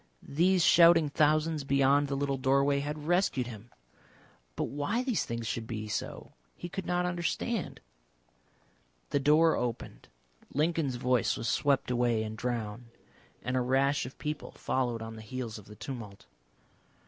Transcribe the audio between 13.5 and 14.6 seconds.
a rash of people